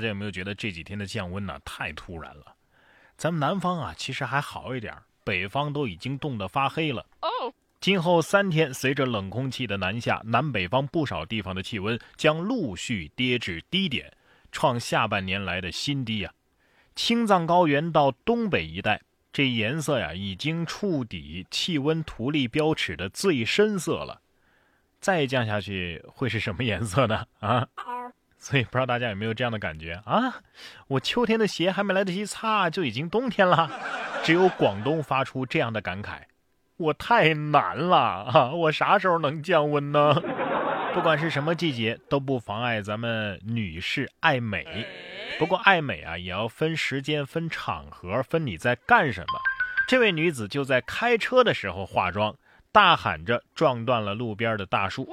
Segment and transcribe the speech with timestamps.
[0.00, 2.56] 大家有没有觉得这几天的降温呢太突然了？
[3.18, 7.04] 咱们南方啊其实还好一点，北方都已经冻得发黑了。
[7.20, 14.10] 哦，今后三天，随着冷空气的南下，南北方不少地方的气温将陆续跌至低点，
[14.50, 16.32] 创下半年来的新低啊！
[16.94, 24.22] 青藏高原到东北一带，这颜色呀已经触底气温图例标尺的最深色了。
[24.98, 27.26] 再降下去会是什么颜色呢？
[27.40, 27.68] 啊？
[28.40, 30.40] 所以不知道大家有没有这样的感觉啊？
[30.88, 33.70] 我秋天的鞋还没来得及擦，就已经冬天了。
[34.24, 36.22] 只有广东发出这样的感慨：
[36.78, 38.50] 我太难了啊！
[38.52, 40.14] 我啥时候能降温呢？
[40.94, 44.86] 不管是什么季节，都不妨碍咱们女士爱美。
[45.38, 49.40] 不过爱美啊，也要分时间、分场合、分你在干什么。
[49.86, 52.34] 这位女子就在开车的时候化妆。
[52.72, 55.08] 大喊着撞断了路边的大树。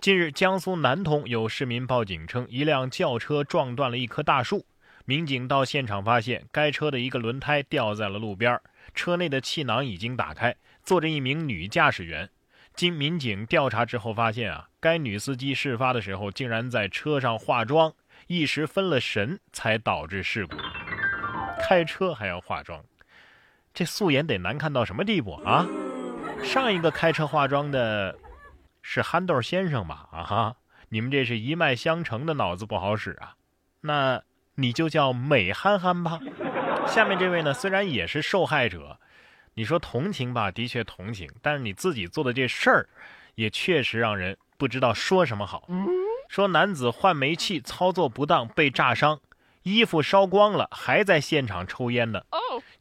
[0.00, 4.64] 近日，江苏南通有市民报警称，一辆轿车撞断了一棵大树。
[5.04, 8.58] 民警到现场发现，该车的一个轮胎掉在了路边，
[8.94, 12.30] 车内的气囊已经打开，坐着一名女驾驶员。
[12.74, 17.92] 经民警调查之后发现啊，该女司机事发的时候竟然在车上化妆，
[18.28, 20.56] 一时分了神，才导致事故。
[21.60, 22.82] 开车还要化妆，
[23.74, 25.66] 这素颜得难看到什么地步啊？
[26.42, 28.16] 上一个开车化妆的，
[28.82, 30.08] 是憨豆先生吧？
[30.12, 30.56] 啊哈，
[30.88, 33.34] 你们这是一脉相承的脑子不好使啊！
[33.80, 34.22] 那
[34.54, 36.20] 你就叫美憨憨吧。
[36.86, 38.98] 下面这位呢，虽然也是受害者，
[39.54, 42.88] 你说同情吧，的确同情，但是你自己做的这事儿，
[43.34, 45.68] 也确实让人不知道说什么好。
[46.28, 49.20] 说男子换煤气操作不当被炸伤。
[49.62, 52.20] 衣服烧光了，还在现场抽烟呢。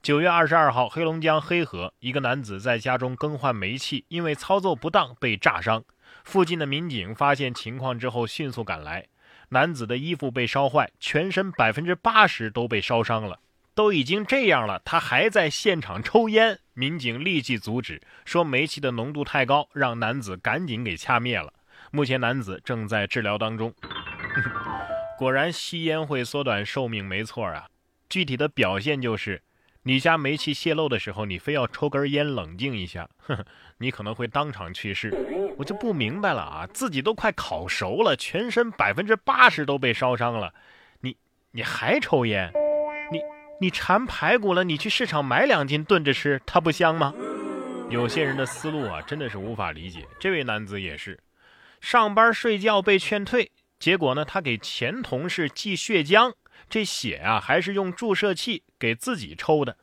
[0.03, 5.81] 九月二十二号，黑龙江黑河一个男子在家中更换煤气，因为操作不当被炸伤。
[6.25, 9.07] 附近的民警发现情况之后，迅速赶来。
[9.47, 13.39] 男子的衣服被烧坏，全身百分之八十都被烧伤了。
[13.73, 16.59] 都已经这样了，他还在现场抽烟。
[16.73, 21.53] 民警立即阻止，说煤气的浓度太高，让男子赶紧给掐灭了。
[21.91, 23.73] 目前男子正在治疗当中。
[25.17, 27.67] 果然吸烟会缩短寿命，没错啊。
[28.09, 29.41] 具体的表现就是，
[29.83, 33.09] 你家煤气泄漏的时候，你非要抽根烟冷静一下，
[33.79, 35.13] 你可能会当场去世。
[35.57, 40.53] 我就不明白了啊，自己都快烤熟了，全身百分之八十都被烧伤了，
[41.01, 41.15] 你
[41.51, 42.51] 你还抽烟？
[43.11, 43.19] 你
[43.59, 47.13] 你馋排骨了，你去市场买两斤炖着吃，它不香吗？
[47.89, 50.07] 有些人的思路啊，真的是无法理解。
[50.19, 51.19] 这位男子也是，
[51.81, 53.51] 上班睡觉被劝退。
[53.77, 56.33] 结果呢，他给前同事寄血浆，
[56.69, 59.77] 这血啊还是用注射器给自己抽的。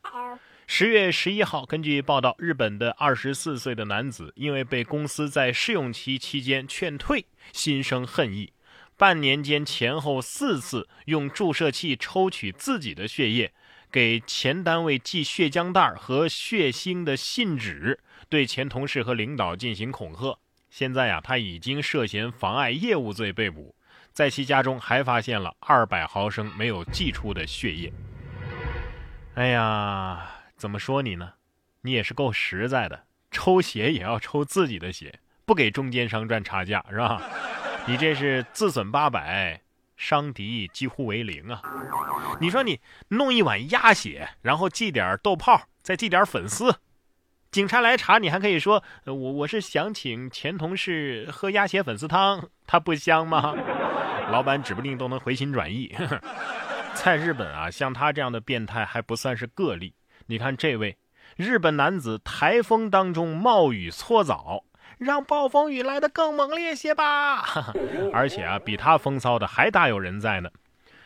[0.67, 8.53] 十月十一号，根据报道，日本的二十四岁的男子因为被公司在试用期期间劝退，心生恨意，
[8.97, 13.53] 半年间前后四次用注射器抽取自己的血液，
[13.91, 17.99] 给前单位寄血浆袋和血腥的信纸，
[18.29, 20.39] 对前同事和领导进行恐吓。
[20.71, 23.75] 现在呀，他已经涉嫌妨碍业务罪被捕。
[24.13, 27.93] 在其家中还发现了二百毫升没有寄出的血液。
[29.35, 31.35] 哎呀，怎么说你呢？
[31.83, 37.23] 你也是够实在的，抽血也要抽自己的血，不给中间商赚差价是吧？
[37.87, 39.63] 你这是自损八百，
[39.97, 41.63] 伤敌几乎为零啊！
[42.41, 46.77] 你说你弄一碗鸭血，然后寄点豆泡，再寄点粉丝，
[47.51, 53.57] 警察来查你还可以说我我是想请前同事喝鸭血粉丝汤，它不香吗？
[54.31, 55.93] 老板指不定都能回心转意。
[56.95, 59.95] 在日本啊，像他这样的变态还不算是个例。
[60.27, 60.97] 你看这位
[61.35, 64.63] 日本男子，台风当中冒雨搓澡，
[64.99, 67.45] 让暴风雨来得更猛烈些吧。
[68.15, 70.49] 而且啊，比他风骚的还大有人在呢。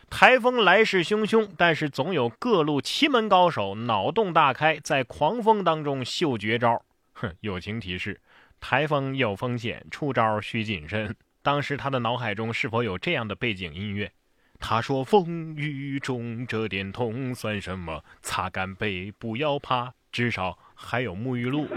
[0.09, 6.81] 台风来势汹汹，但是总有各路奇门高手脑洞大开，在狂风当中秀绝招。
[7.13, 8.21] 哼，友情提示：
[8.59, 11.15] 台风有风险，出招需谨慎。
[11.41, 14.11] 当时他的脑海中是否有这样的背景音乐？
[14.57, 18.03] 他说：“风雨中这点痛算什么？
[18.21, 21.67] 擦干背，不要怕，至少还有沐浴露。”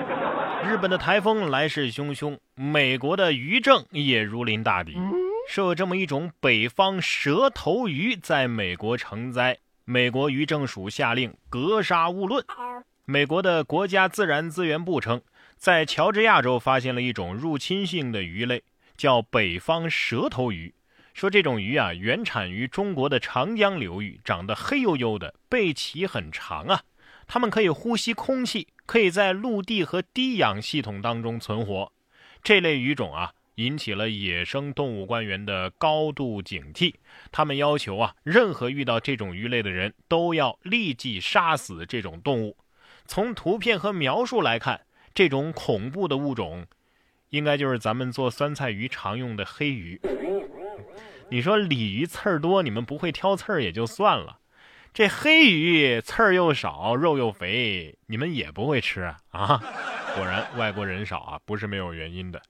[0.65, 4.97] 日本的台风来势汹汹，美国的余震也如临大敌。
[5.49, 9.57] 说有这么一种北方蛇头鱼在美国成灾，
[9.87, 12.45] 美国渔政署下令格杀勿论。
[13.07, 15.23] 美国的国家自然资源部称，
[15.57, 18.63] 在乔治亚州发现了一种入侵性的鱼类。
[18.95, 20.75] 叫北方蛇头鱼，
[21.15, 26.83] 说这种鱼啊原产于中国的长江流域，长得黑黝黝的，背鳍很长啊。
[27.27, 31.91] 它们可以呼吸空气，可以在陆地和低氧系统当中存活。
[32.43, 36.95] 这类鱼种啊引起了野生动物官员的高度警惕。
[37.33, 42.57] 他们要求啊，任何遇到这种鱼类的人都要立即杀死这种动物。
[43.05, 44.83] 从图片和描述来看，
[45.13, 46.67] 这种恐怖的物种，
[47.31, 50.01] 应该就是咱们做酸菜鱼常用的黑鱼。
[51.31, 54.39] 你说鲤鱼刺儿多，你们不会挑刺儿也就算了，
[54.95, 59.61] 这黑鱼刺儿又少，肉又肥，你们也不会吃啊？
[60.15, 62.41] 果然外国人少啊，不是没有原因的。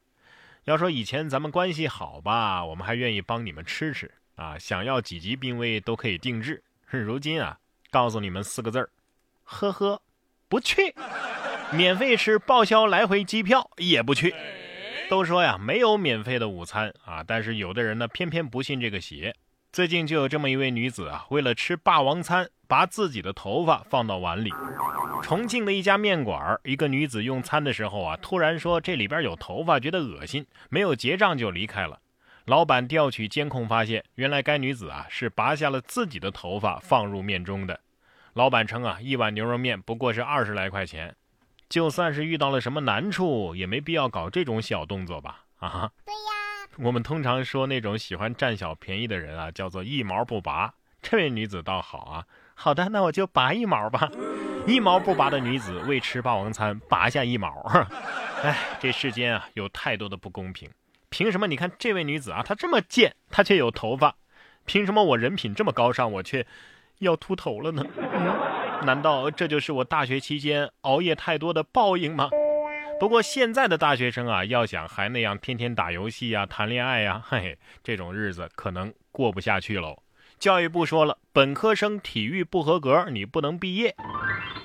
[0.69, 6.63] 要说以前咱们关系好吧，我们还愿意帮你们吃吃啊，想要几级濒危都可以定制。
[6.93, 7.59] 如今啊，
[7.91, 8.91] 告诉你们四个字儿：
[9.45, 10.03] 呵呵，
[10.47, 10.95] 不去。
[11.73, 14.35] 免费吃报销来回机票也不去。
[15.09, 19.35] 都说呀，没有免费的午餐啊，但是有的人呢，偏偏不信这个邪。
[19.71, 24.51] 最近就有这么一位女子啊，为了吃霸王餐，把自己的头发放到碗里。
[25.23, 32.01] 重庆的一家面馆，一个女子用餐的时候啊，突然说这里边有头发，觉得恶心，没有结账就离开了。
[32.47, 37.79] 老板调取监控发现，原来该女子啊是拔下了自己的头发放入面中的。
[38.33, 41.15] 老板称啊，一碗牛肉面不过是二十来块钱。
[41.69, 45.45] 就算是遇到了什么难处，也没必要搞这种小动作吧？
[45.59, 46.28] 啊，对呀。
[46.81, 50.73] 我们通常说那种喜欢占小便宜的人啊，叫做一毛不拔。
[51.03, 54.09] 这位女子倒好啊，好的，那我就拔一毛吧。
[54.67, 57.49] 一毛不拔的女子为吃霸王餐拔下一毛，
[58.43, 60.71] 哎，这世间啊有太多的不公平。
[61.09, 61.47] 凭什么？
[61.47, 64.13] 你看这位女子啊，她这么贱，她却有头发；
[64.65, 66.47] 凭什么我人品这么高尚，我却
[66.99, 67.85] 要秃头了呢？
[68.85, 72.31] 难道这就是我大学期间熬夜太多的报应吗？
[73.01, 80.03] 不过现在的大学生啊，要想还那样天天打游戏呀、谈恋爱呀，嘿嘿，这种日子可能过不下去喽。
[80.41, 83.95] 教育部说了，本科生体育不合格，你不能毕业。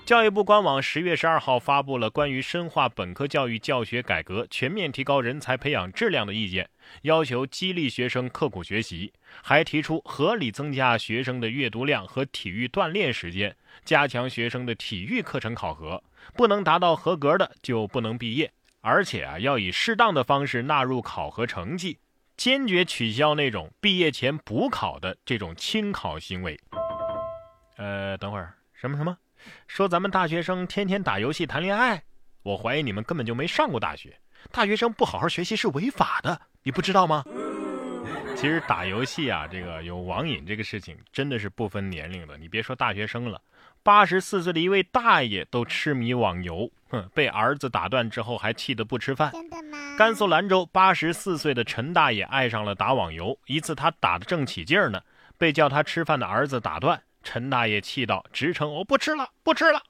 [0.03, 6.67] 教育部官网十月十二号发布了关于深化本科教育教学改革、全面提高人才培养质量的意见，
[7.03, 9.13] 要求激励学生刻苦学习，
[9.43, 16.03] 还提出合理增加学生的阅读量和体育锻炼时间，加强学生的体育课程考核，
[16.35, 21.99] 不能达到合格的就不能毕业，而且啊要以适当的方式纳入考核成绩，
[22.37, 26.59] 坚决取消那种毕业前补考的这种轻考行为。
[27.77, 29.17] 呃，等会儿什么什么？
[29.67, 32.01] 说咱们大学生天天打游戏谈恋爱，
[32.43, 34.17] 我怀疑你们根本就没上过大学。
[34.51, 37.23] 大学生不好好学习是违法的，你不知道吗？
[38.35, 42.37] 其实打游戏啊，这个有网瘾这个事情真的是不分年龄的。
[42.37, 43.41] 你别说大学生了，
[43.81, 49.31] 八十四岁的一位大爷都痴迷网游，哼，被儿子打断之后还气得不吃饭。
[49.31, 49.95] 真的吗？
[49.97, 55.01] 甘肃兰州八十四岁的陈大爷爱上了打网游，一次他打得正起劲儿呢，
[55.37, 57.01] 被叫他吃饭的儿子打断。
[57.23, 59.81] 陈大爷气到：“直称我不吃了，不吃了。”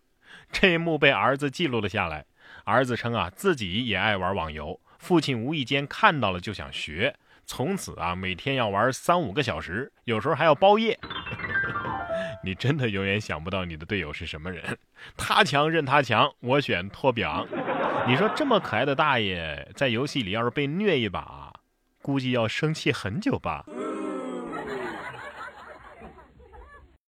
[0.53, 2.25] 这一幕被儿子记录了下来。
[2.65, 10.97] 儿子称啊，自己也爱玩网游，父亲无意间看到了就想学，从此啊，每天要玩三五个小时，有时候还要包夜。
[12.43, 14.77] 你真的永远想不到你的队友是什么人，
[15.15, 17.47] 他强任他强，我选托比昂。
[18.05, 21.53] 你说这么可爱的大爷，在游戏里要是被虐一把，
[22.01, 23.65] 估计要生气很久吧。